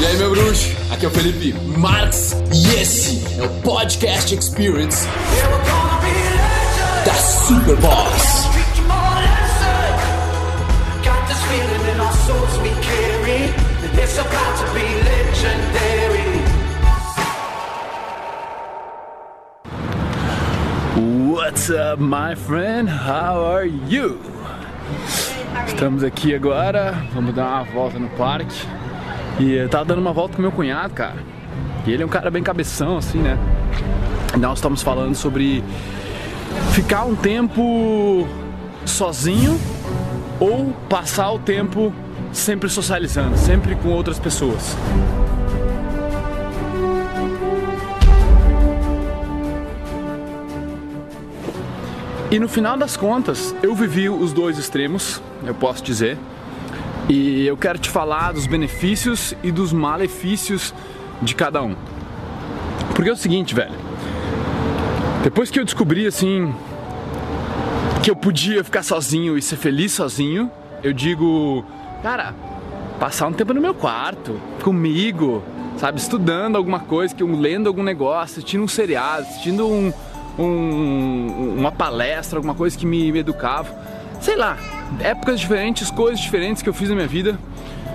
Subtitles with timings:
[0.00, 0.76] E aí, meu bruxo?
[0.92, 5.08] Aqui é o Felipe Marx e esse é o Podcast Experience
[7.04, 8.46] da Super Boss.
[21.28, 22.88] What's up, my friend?
[22.88, 24.20] How are you?
[25.66, 28.64] Estamos aqui agora, vamos dar uma volta no parque.
[29.38, 31.22] E eu tava dando uma volta com meu cunhado, cara.
[31.86, 33.38] E ele é um cara bem cabeção, assim, né?
[34.36, 35.62] Nós estamos falando sobre
[36.72, 38.26] ficar um tempo
[38.84, 39.58] sozinho
[40.40, 41.92] ou passar o tempo
[42.32, 44.76] sempre socializando, sempre com outras pessoas.
[52.30, 56.18] E no final das contas, eu vivi os dois extremos, eu posso dizer.
[57.08, 60.74] E eu quero te falar dos benefícios e dos malefícios
[61.22, 61.74] de cada um.
[62.94, 63.72] Porque é o seguinte, velho.
[65.22, 66.54] Depois que eu descobri assim
[68.02, 70.50] que eu podia ficar sozinho e ser feliz sozinho,
[70.82, 71.64] eu digo,
[72.02, 72.34] cara,
[73.00, 75.42] passar um tempo no meu quarto, comigo,
[75.78, 79.92] sabe, estudando alguma coisa, que lendo algum negócio, assistindo um seriado, assistindo um,
[80.38, 83.74] um, uma palestra, alguma coisa que me, me educava.
[84.20, 84.56] Sei lá,
[85.00, 87.38] épocas diferentes, coisas diferentes que eu fiz na minha vida,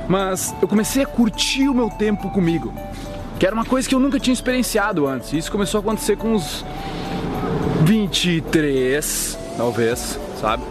[0.08, 2.74] mas eu comecei a curtir o meu tempo comigo,
[3.40, 5.34] que era uma coisa que eu nunca tinha experienciado antes.
[5.34, 6.66] Isso começou a acontecer com uns
[7.84, 10.64] 23, talvez, sabe?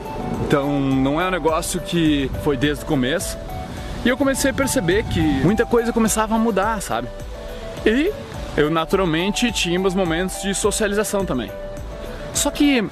[0.46, 3.38] Então não é um negócio que foi desde o começo.
[4.04, 7.08] E eu comecei a perceber que muita coisa começava a mudar, sabe?
[7.86, 8.12] E
[8.56, 11.50] eu naturalmente tinha meus momentos de socialização também.
[12.34, 12.84] Só que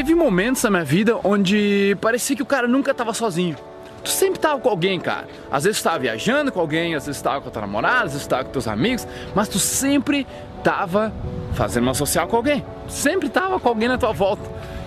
[0.00, 3.54] teve momentos na minha vida onde parecia que o cara nunca estava sozinho.
[4.02, 5.28] Tu sempre tava com alguém, cara.
[5.52, 8.12] Às vezes tu tava viajando com alguém, às vezes tava com a tua namorada, às
[8.12, 10.26] vezes tava com teus amigos, mas tu sempre
[10.64, 11.12] tava
[11.52, 12.64] fazendo uma social com alguém.
[12.88, 14.42] Sempre tava com alguém na tua volta.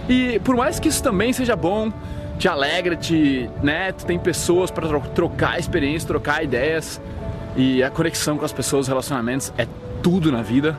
[0.10, 1.94] E por mais que isso também seja bom,
[2.40, 7.00] te alegra, te, né, tu tem pessoas para trocar experiências, trocar ideias
[7.56, 9.68] e a conexão com as pessoas, os relacionamentos é
[10.02, 10.76] tudo na vida.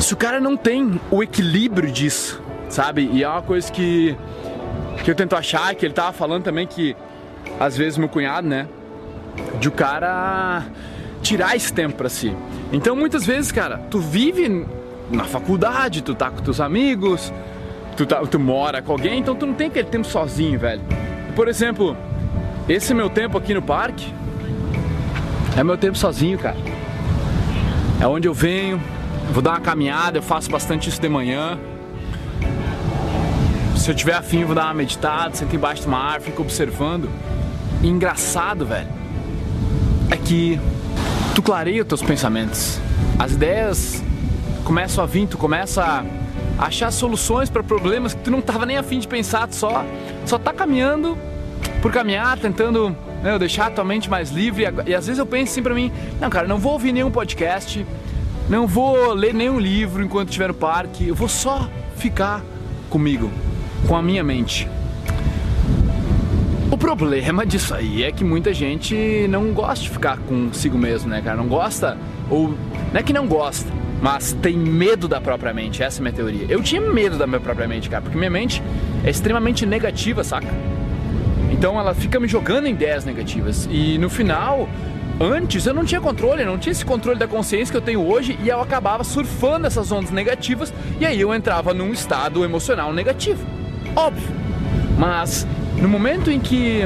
[0.00, 3.08] Se o cara não tem o equilíbrio disso, sabe?
[3.12, 4.16] E é uma coisa que
[5.04, 6.96] que eu tento achar, que ele tava falando também que
[7.58, 8.68] às vezes meu cunhado, né,
[9.58, 10.64] de o cara
[11.22, 12.34] tirar esse tempo para si.
[12.72, 14.66] Então muitas vezes, cara, tu vive
[15.10, 17.32] na faculdade, tu tá com teus amigos,
[17.96, 20.80] tu, tá, tu mora com alguém, então tu não tem aquele tempo sozinho, velho.
[21.34, 21.96] Por exemplo,
[22.68, 24.12] esse meu tempo aqui no parque
[25.56, 26.56] é meu tempo sozinho, cara.
[28.00, 28.80] É onde eu venho,
[29.32, 31.58] vou dar uma caminhada, eu faço bastante isso de manhã.
[33.82, 37.10] Se eu tiver afim, vou dar uma meditada, sento embaixo de uma árvore, fico observando.
[37.82, 38.86] E engraçado, velho,
[40.08, 40.60] é que
[41.34, 42.78] tu clareia os teus pensamentos.
[43.18, 44.00] As ideias
[44.62, 46.04] começam a vir, tu começa
[46.56, 49.84] a achar soluções para problemas que tu não tava nem afim de pensar, tu só,
[50.26, 51.18] só tá caminhando
[51.82, 54.62] por caminhar, tentando meu, deixar a tua mente mais livre.
[54.86, 57.84] E às vezes eu penso assim pra mim, não, cara, não vou ouvir nenhum podcast,
[58.48, 62.44] não vou ler nenhum livro enquanto estiver no parque, eu vou só ficar
[62.88, 63.28] comigo,
[63.86, 64.68] com a minha mente.
[66.70, 71.20] O problema disso aí é que muita gente não gosta de ficar consigo mesmo, né,
[71.20, 71.36] cara?
[71.36, 71.98] Não gosta,
[72.30, 73.70] ou não é que não gosta,
[74.00, 76.46] mas tem medo da própria mente, essa é a minha teoria.
[76.48, 78.62] Eu tinha medo da minha própria mente, cara, porque minha mente
[79.04, 80.48] é extremamente negativa, saca?
[81.52, 83.68] Então ela fica me jogando em ideias negativas.
[83.70, 84.66] E no final,
[85.20, 88.38] antes eu não tinha controle, não tinha esse controle da consciência que eu tenho hoje
[88.42, 93.61] e eu acabava surfando essas ondas negativas e aí eu entrava num estado emocional negativo.
[93.94, 94.28] Óbvio.
[94.98, 96.82] Mas no momento em que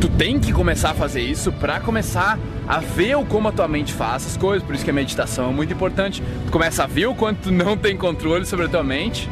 [0.00, 3.66] tu tem que começar a fazer isso para começar a ver o como a tua
[3.68, 6.22] mente faz as coisas, por isso que a meditação é muito importante.
[6.46, 9.28] Tu começa a ver o quanto tu não tem controle sobre a tua mente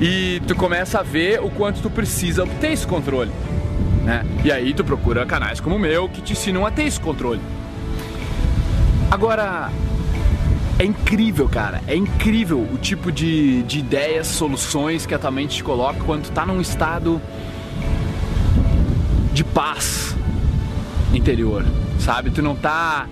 [0.00, 3.30] e tu começa a ver o quanto tu precisa ter esse controle.
[4.02, 4.26] Né?
[4.44, 7.40] E aí tu procura canais como o meu que te ensinam a ter esse controle.
[9.10, 9.70] Agora,
[10.78, 11.80] é incrível, cara.
[11.86, 16.24] É incrível o tipo de, de ideias, soluções que a tua mente te coloca quando
[16.24, 17.20] tu tá num estado
[19.32, 20.16] de paz
[21.12, 21.64] interior,
[21.98, 22.30] sabe?
[22.30, 23.06] Tu não tá.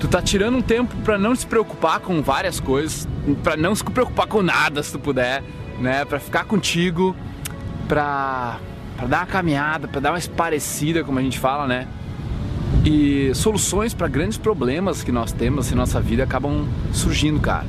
[0.00, 3.06] Tu tá tirando um tempo para não se preocupar com várias coisas,
[3.42, 5.44] para não se preocupar com nada, se tu puder,
[5.78, 6.04] né?
[6.04, 7.14] Para ficar contigo,
[7.86, 8.58] pra,
[8.96, 11.86] pra dar uma caminhada, pra dar uma esparecida, como a gente fala, né?
[12.84, 17.66] E soluções para grandes problemas que nós temos em nossa vida acabam surgindo, cara.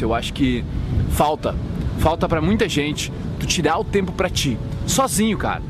[0.00, 0.64] Eu acho que
[1.10, 1.54] falta,
[1.98, 5.62] falta para muita gente tu tirar o tempo para ti, sozinho, cara.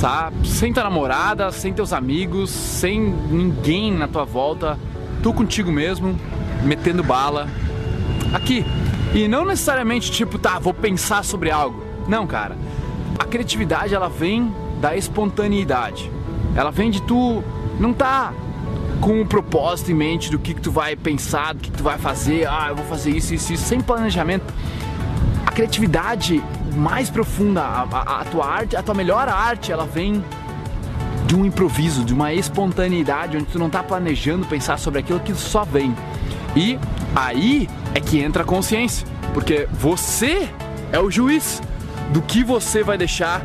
[0.00, 0.32] tá?
[0.44, 4.78] Sem tua namorada, sem teus amigos, sem ninguém na tua volta,
[5.22, 6.18] tu contigo mesmo,
[6.64, 7.48] metendo bala.
[8.32, 8.64] Aqui.
[9.14, 11.82] E não necessariamente tipo, tá, vou pensar sobre algo.
[12.08, 12.56] Não, cara.
[13.18, 16.10] A criatividade ela vem da espontaneidade.
[16.56, 17.44] Ela vem de tu
[17.78, 18.32] não tá
[19.00, 21.82] com um propósito em mente do que, que tu vai pensar, do que, que tu
[21.82, 24.44] vai fazer, ah, eu vou fazer isso, isso, isso, sem planejamento.
[25.44, 26.42] A criatividade
[26.76, 30.24] mais profunda, a, a, a tua arte, a tua melhor arte, ela vem
[31.26, 35.34] de um improviso, de uma espontaneidade, onde tu não tá planejando pensar sobre aquilo que
[35.34, 35.94] só vem.
[36.54, 36.78] E
[37.14, 40.48] aí é que entra a consciência, porque você
[40.92, 41.60] é o juiz
[42.12, 43.42] do que você vai deixar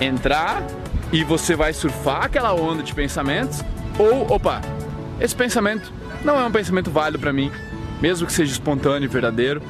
[0.00, 0.62] entrar
[1.12, 3.62] e você vai surfar aquela onda de pensamentos
[3.98, 4.60] ou, opa,
[5.20, 5.92] esse pensamento
[6.24, 7.52] não é um pensamento válido para mim,
[8.00, 9.62] mesmo que seja espontâneo e verdadeiro.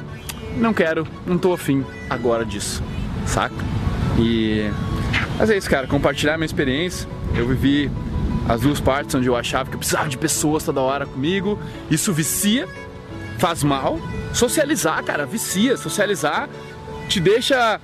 [0.57, 2.83] Não quero, não tô afim agora disso,
[3.27, 3.55] saca?
[4.19, 4.71] E
[5.39, 7.09] mas é isso, cara, compartilhar minha experiência.
[7.35, 7.91] Eu vivi
[8.49, 11.59] as duas partes onde eu achava que eu precisava de pessoas toda hora comigo.
[11.91, 12.69] Isso vicia,
[13.39, 13.99] faz mal.
[14.33, 15.77] Socializar, cara, vicia.
[15.77, 16.49] Socializar
[17.09, 17.81] te deixa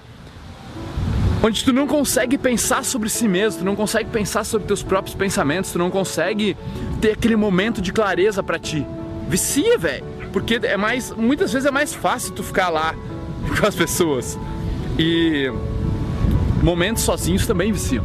[1.43, 5.15] onde tu não consegue pensar sobre si mesmo, tu não consegue pensar sobre teus próprios
[5.15, 6.57] pensamentos, tu não consegue
[7.01, 8.87] ter aquele momento de clareza para ti.
[9.29, 12.95] Vicia, velho, porque é mais, muitas vezes é mais fácil tu ficar lá
[13.59, 14.39] com as pessoas.
[14.99, 15.51] E
[16.63, 18.05] momentos sozinhos também viciam.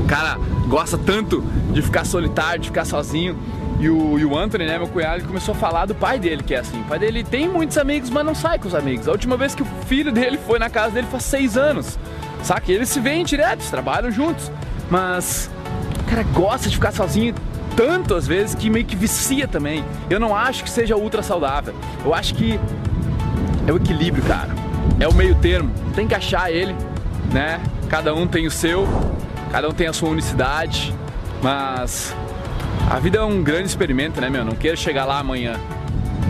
[0.00, 0.38] O cara
[0.68, 3.36] gosta tanto de ficar solitário, de ficar sozinho.
[3.80, 6.42] E o, e o Anthony, né, meu cunhado, ele começou a falar do pai dele,
[6.42, 6.80] que é assim.
[6.80, 9.08] O pai dele tem muitos amigos, mas não sai com os amigos.
[9.08, 11.98] A última vez que o filho dele foi na casa dele faz seis anos.
[12.44, 12.70] Saca?
[12.70, 14.52] E eles se veem direto, trabalham juntos.
[14.90, 15.50] Mas
[16.00, 17.34] o cara gosta de ficar sozinho
[17.74, 19.82] tanto às vezes que meio que vicia também.
[20.08, 21.74] Eu não acho que seja ultra saudável.
[22.04, 22.60] Eu acho que
[23.66, 24.50] é o equilíbrio, cara.
[25.00, 25.72] É o meio termo.
[25.94, 26.76] Tem que achar ele,
[27.32, 27.60] né?
[27.88, 28.86] Cada um tem o seu,
[29.50, 30.94] cada um tem a sua unicidade,
[31.42, 32.14] mas
[32.90, 34.44] a vida é um grande experimento, né, meu?
[34.44, 35.58] Não queira chegar lá amanhã.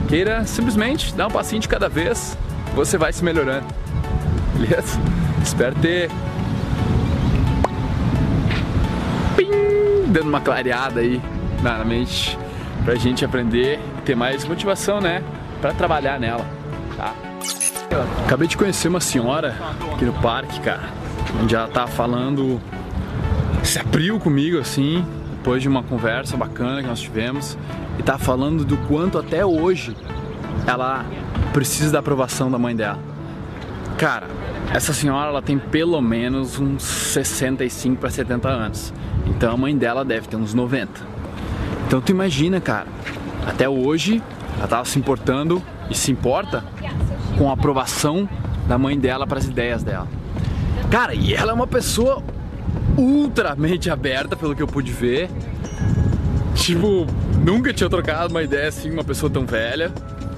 [0.08, 2.38] Queira simplesmente dar um passinho de cada vez,
[2.74, 3.66] você vai se melhorando.
[4.54, 4.98] Beleza?
[5.44, 6.10] Espero ter
[9.36, 9.50] Pim,
[10.06, 11.20] dando uma clareada aí
[11.62, 12.38] na mente
[12.82, 15.22] pra gente aprender e ter mais motivação, né?
[15.60, 16.44] Pra trabalhar nela,
[16.96, 17.14] tá?
[18.24, 19.54] Acabei de conhecer uma senhora
[19.92, 20.88] aqui no parque, cara,
[21.42, 22.60] onde ela tá falando,
[23.62, 25.04] se abriu comigo assim,
[25.36, 27.56] depois de uma conversa bacana que nós tivemos,
[27.98, 29.94] e tá falando do quanto até hoje
[30.66, 31.04] ela
[31.52, 32.98] precisa da aprovação da mãe dela.
[33.96, 34.26] Cara,
[34.74, 38.92] essa senhora ela tem pelo menos uns 65 para 70 anos.
[39.24, 40.90] Então a mãe dela deve ter uns 90.
[41.86, 42.88] Então tu imagina, cara,
[43.46, 44.20] até hoje
[44.58, 46.64] ela tava se importando e se importa
[47.38, 48.28] com a aprovação
[48.66, 50.08] da mãe dela para as ideias dela.
[50.90, 52.20] Cara, e ela é uma pessoa
[52.96, 55.30] ultramente aberta, pelo que eu pude ver.
[56.56, 57.06] Tipo,
[57.44, 59.92] nunca tinha trocado uma ideia assim uma pessoa tão velha,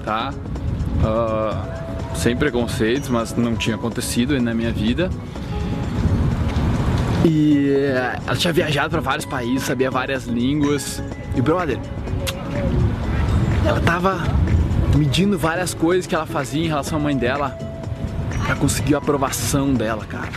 [0.05, 0.31] tá?
[1.01, 1.86] Uh,
[2.17, 5.09] sem preconceitos, mas não tinha acontecido na minha vida.
[7.23, 7.69] E
[8.25, 11.01] ela tinha viajado para vários países, sabia várias línguas.
[11.35, 11.77] E brother,
[13.65, 14.17] ela tava
[14.95, 17.57] medindo várias coisas que ela fazia em relação à mãe dela
[18.45, 20.31] para conseguir a aprovação dela, cara.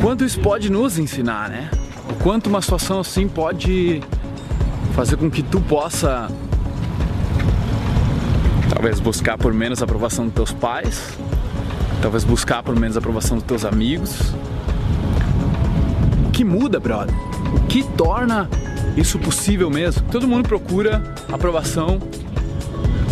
[0.00, 1.70] Quanto isso pode nos ensinar, né?
[2.10, 4.02] O quanto uma situação assim pode
[4.94, 6.28] fazer com que tu possa
[8.68, 11.16] Talvez buscar por menos a aprovação dos teus pais,
[12.02, 14.34] talvez buscar por menos a aprovação dos teus amigos.
[16.26, 17.14] O que muda, brother?
[17.56, 18.48] O que torna
[18.96, 20.02] isso possível mesmo?
[20.10, 21.02] Todo mundo procura
[21.32, 21.98] aprovação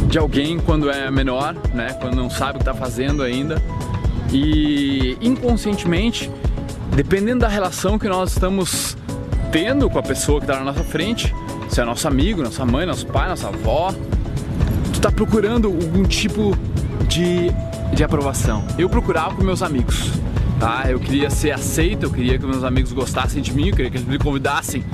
[0.08, 1.94] de alguém quando é menor, né?
[2.00, 3.62] Quando não sabe o que está fazendo ainda.
[4.32, 6.30] E inconscientemente,
[6.94, 8.96] dependendo da relação que nós estamos
[9.50, 11.34] tendo com a pessoa que está na nossa frente,
[11.68, 13.94] se é nosso amigo, nossa mãe, nosso pai, nossa avó,
[15.02, 16.56] está procurando algum tipo
[17.08, 17.50] de,
[17.92, 18.64] de aprovação.
[18.78, 20.12] Eu procurava com meus amigos,
[20.60, 20.84] tá?
[20.88, 23.96] Eu queria ser aceito, eu queria que meus amigos gostassem de mim, eu queria que
[23.96, 24.84] eles me convidassem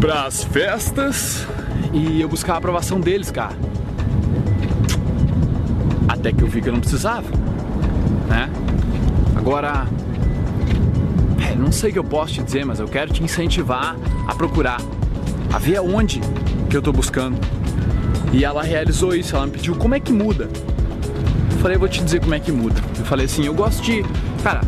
[0.00, 1.46] para as festas
[1.92, 3.54] e eu buscava a aprovação deles, cara.
[6.08, 7.28] Até que eu vi que eu não precisava,
[8.26, 8.48] né?
[9.36, 9.86] Agora,
[11.46, 13.96] é, não sei o que eu posso te dizer, mas eu quero te incentivar
[14.26, 14.80] a procurar,
[15.52, 16.22] a ver aonde
[16.70, 17.36] que eu tô buscando.
[18.34, 20.50] E ela realizou isso, ela me pediu como é que muda.
[21.52, 22.74] Eu falei, eu vou te dizer como é que muda.
[22.98, 24.04] Eu falei assim, eu gosto de.
[24.42, 24.60] Cara,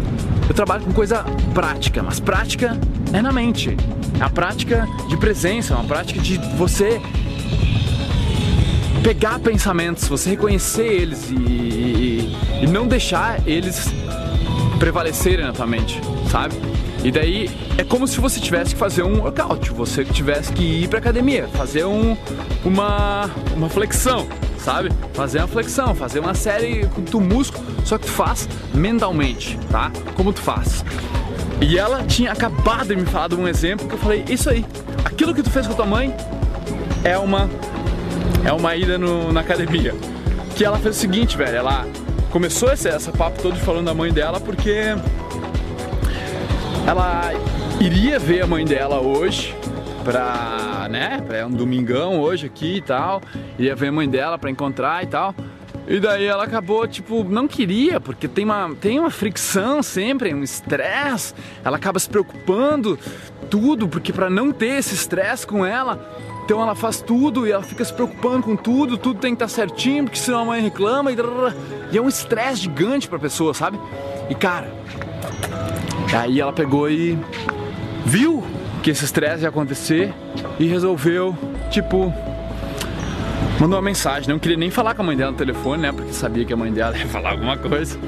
[0.49, 2.79] eu trabalho com coisa prática, mas prática
[3.13, 3.77] é na mente.
[4.21, 7.01] É a prática de presença, é uma prática de você
[9.03, 13.93] pegar pensamentos, você reconhecer eles e, e, e não deixar eles
[14.79, 16.55] prevalecerem na tua mente, sabe?
[17.07, 17.49] E daí
[17.79, 21.47] é como se você tivesse que fazer um workout, você tivesse que ir pra academia,
[21.53, 22.17] fazer um,
[22.65, 24.27] uma, uma flexão,
[24.59, 24.91] sabe?
[25.15, 29.93] Fazer uma flexão, fazer uma série com tu músculo, só que tu faz mentalmente, tá?
[30.17, 30.85] Como tu faz.
[31.61, 34.67] E ela tinha acabado de me falar de um exemplo que eu falei, isso aí,
[35.05, 36.13] aquilo que tu fez com a tua mãe
[37.05, 37.49] é uma
[38.45, 39.95] é uma ida no, na academia.
[40.57, 41.87] Que ela fez o seguinte, velho, ela
[42.33, 44.97] começou esse, essa papo todo falando da mãe dela porque
[46.87, 47.33] ela
[47.81, 49.55] iria ver a mãe dela hoje
[50.05, 53.21] pra, né, pra um domingão hoje aqui e tal,
[53.59, 55.35] iria ver a mãe dela pra encontrar e tal.
[55.89, 60.43] E daí ela acabou, tipo, não queria, porque tem uma, tem uma fricção sempre, um
[60.43, 61.33] estresse.
[61.65, 62.99] Ela acaba se preocupando
[63.49, 66.05] tudo, porque para não ter esse estresse com ela,
[66.45, 69.47] então ela faz tudo e ela fica se preocupando com tudo, tudo tem que estar
[69.47, 71.17] tá certinho, porque senão a mãe reclama e,
[71.93, 73.79] e é um estresse gigante pra pessoa, sabe?
[74.29, 74.73] E cara,
[76.13, 77.19] aí ela pegou e
[78.05, 78.43] viu
[78.83, 80.13] que esse estresse ia acontecer
[80.59, 81.37] e resolveu,
[81.71, 82.13] tipo,
[83.61, 84.29] mandou uma mensagem.
[84.29, 85.93] Não queria nem falar com a mãe dela no telefone, né?
[85.93, 87.99] Porque sabia que a mãe dela ia falar alguma coisa.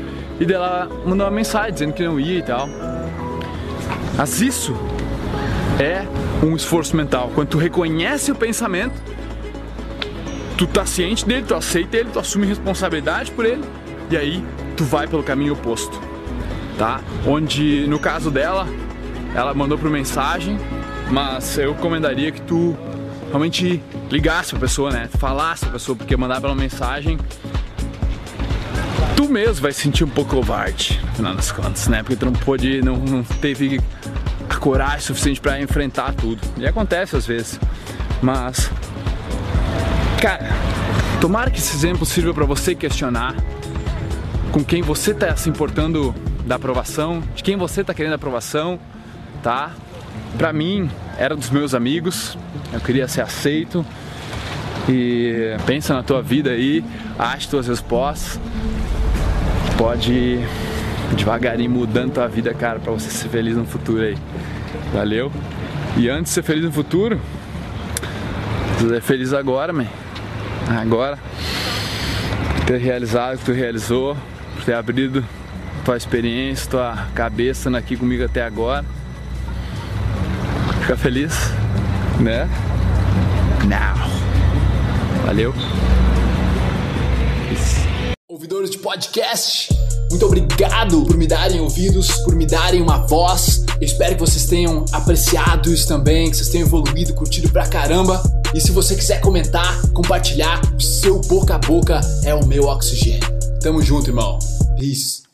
[0.41, 2.69] E dela mandou uma mensagem dizendo que não ia e tal.
[4.17, 4.75] Mas isso
[5.81, 6.07] é
[6.45, 7.31] um esforço mental.
[7.35, 8.95] Quando tu reconhece o pensamento,
[10.57, 13.65] tu tá ciente dele, tu aceita ele, tu assume responsabilidade por ele,
[14.11, 14.45] e aí
[14.77, 16.01] tu vai pelo caminho oposto,
[16.79, 17.01] tá?
[17.27, 18.67] Onde no caso dela,
[19.35, 20.57] ela mandou por mensagem,
[21.11, 22.77] mas eu recomendaria que tu
[23.29, 25.09] realmente ligasse a pessoa, né?
[25.19, 27.19] Falasse a pessoa, porque mandar pela mensagem
[29.19, 32.05] tu mesmo vai sentir um pouco covarde, no final das contas, né?
[32.05, 33.81] Porque tu não pôde, não, não teve
[34.49, 36.41] a coragem suficiente para enfrentar tudo.
[36.57, 37.59] E acontece às vezes.
[38.23, 38.71] Mas,
[40.23, 40.49] cara,
[41.21, 43.35] tomara que esse exemplo sirva para você questionar
[44.53, 46.15] com quem você tá se importando
[46.49, 48.81] da aprovação, de quem você tá querendo aprovação,
[49.43, 49.71] tá?
[50.39, 52.39] Para mim, era dos meus amigos,
[52.73, 53.85] eu queria ser aceito.
[54.89, 56.83] E pensa na tua vida aí,
[57.19, 58.41] ache tuas respostas.
[59.77, 60.41] Pode
[61.15, 64.17] devagarinho mudando tua vida, cara, para você ser feliz no futuro aí.
[64.93, 65.31] Valeu?
[65.99, 67.21] E antes de ser feliz no futuro,
[68.81, 69.87] ser feliz agora, man.
[70.81, 71.19] Agora.
[72.67, 74.17] Ter realizado o que tu realizou,
[74.65, 75.25] ter abrido
[75.89, 78.85] tua experiência, tua cabeça aqui comigo até agora.
[80.83, 81.33] Fica feliz,
[82.21, 82.47] né?
[83.67, 83.97] Now.
[85.25, 85.55] Valeu.
[88.29, 89.71] Ouvidores de podcast,
[90.11, 93.65] muito obrigado por me darem ouvidos, por me darem uma voz.
[93.81, 98.23] Eu espero que vocês tenham apreciado isso também, que vocês tenham evoluído, curtido pra caramba.
[98.55, 103.27] E se você quiser comentar, compartilhar, o seu boca a boca é o meu oxigênio.
[103.63, 104.39] Tamo junto, irmão.
[104.79, 105.28] Peace.